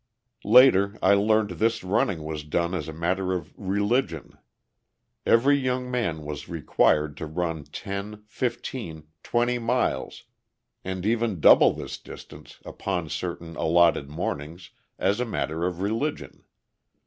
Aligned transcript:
Later 0.49 0.97
I 1.03 1.13
learned 1.13 1.51
this 1.51 1.83
running 1.83 2.23
was 2.23 2.43
done 2.43 2.73
as 2.73 2.87
a 2.87 2.91
matter 2.91 3.33
of 3.33 3.53
religion. 3.55 4.35
Every 5.27 5.55
young 5.55 5.91
man 5.91 6.23
was 6.23 6.49
required 6.49 7.15
to 7.17 7.27
run 7.27 7.65
ten, 7.65 8.23
fifteen, 8.25 9.09
twenty 9.21 9.59
miles, 9.59 10.23
and 10.83 11.05
even 11.05 11.39
double 11.39 11.71
this 11.71 11.99
distance, 11.99 12.57
upon 12.65 13.09
certain 13.09 13.55
allotted 13.55 14.09
mornings, 14.09 14.71
as 14.97 15.19
a 15.19 15.23
matter 15.25 15.67
of 15.67 15.81
religion. 15.81 16.45